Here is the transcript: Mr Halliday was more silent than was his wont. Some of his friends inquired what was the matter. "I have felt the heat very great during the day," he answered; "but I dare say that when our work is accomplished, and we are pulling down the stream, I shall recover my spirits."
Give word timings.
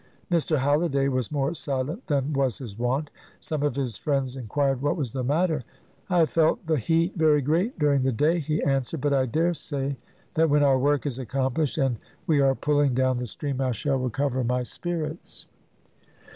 Mr 0.31 0.57
Halliday 0.57 1.09
was 1.09 1.31
more 1.31 1.53
silent 1.53 2.07
than 2.07 2.33
was 2.33 2.57
his 2.57 2.75
wont. 2.75 3.11
Some 3.39 3.61
of 3.61 3.75
his 3.75 3.97
friends 3.97 4.35
inquired 4.35 4.81
what 4.81 4.97
was 4.97 5.11
the 5.11 5.23
matter. 5.23 5.63
"I 6.09 6.17
have 6.21 6.31
felt 6.31 6.65
the 6.65 6.77
heat 6.79 7.13
very 7.15 7.39
great 7.39 7.77
during 7.77 8.01
the 8.01 8.11
day," 8.11 8.39
he 8.39 8.63
answered; 8.63 9.01
"but 9.01 9.13
I 9.13 9.27
dare 9.27 9.53
say 9.53 9.97
that 10.33 10.49
when 10.49 10.63
our 10.63 10.79
work 10.79 11.05
is 11.05 11.19
accomplished, 11.19 11.77
and 11.77 11.97
we 12.25 12.41
are 12.41 12.55
pulling 12.55 12.95
down 12.95 13.19
the 13.19 13.27
stream, 13.27 13.61
I 13.61 13.73
shall 13.73 13.97
recover 13.99 14.43
my 14.43 14.63
spirits." 14.63 15.45